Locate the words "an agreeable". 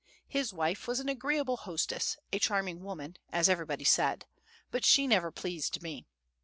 0.99-1.57